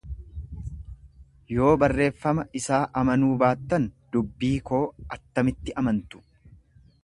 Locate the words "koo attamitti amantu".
4.71-6.27